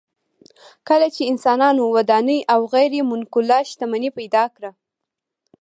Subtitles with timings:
[0.87, 4.71] کله چې انسانانو ودانۍ او غیر منقوله شتمني پیدا کړه